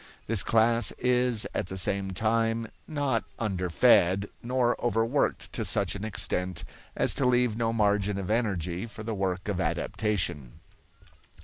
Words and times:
This 0.25 0.41
class 0.41 0.89
is 0.97 1.45
at 1.53 1.67
the 1.67 1.77
same 1.77 2.09
time 2.09 2.69
not 2.87 3.23
underfed 3.37 4.25
nor 4.41 4.75
over 4.83 5.05
worked 5.05 5.53
to 5.53 5.63
such 5.63 5.93
an 5.93 6.03
extent 6.03 6.63
as 6.95 7.13
to 7.13 7.25
leave 7.27 7.55
no 7.55 7.71
margin 7.71 8.17
of 8.17 8.31
energy 8.31 8.87
for 8.87 9.03
the 9.03 9.13
work 9.13 9.47
of 9.47 9.61
adaptation. 9.61 10.53